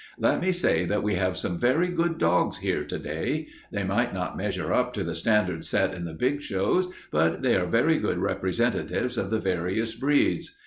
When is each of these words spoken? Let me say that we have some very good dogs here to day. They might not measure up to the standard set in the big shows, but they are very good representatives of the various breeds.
Let 0.17 0.41
me 0.41 0.51
say 0.51 0.83
that 0.85 1.03
we 1.03 1.13
have 1.13 1.37
some 1.37 1.59
very 1.59 1.87
good 1.87 2.17
dogs 2.17 2.57
here 2.57 2.83
to 2.83 2.97
day. 2.97 3.49
They 3.71 3.83
might 3.83 4.15
not 4.15 4.35
measure 4.35 4.73
up 4.73 4.93
to 4.95 5.03
the 5.03 5.13
standard 5.13 5.63
set 5.63 5.93
in 5.93 6.05
the 6.05 6.15
big 6.15 6.41
shows, 6.41 6.91
but 7.11 7.43
they 7.43 7.55
are 7.55 7.67
very 7.67 7.99
good 7.99 8.17
representatives 8.17 9.15
of 9.15 9.29
the 9.29 9.37
various 9.39 9.93
breeds. 9.93 10.55